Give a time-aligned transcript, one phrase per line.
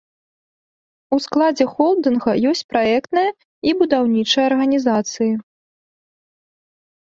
[1.17, 3.27] У складзе холдынга ёсць праектная
[3.69, 5.29] і будаўнічая арганізацыі.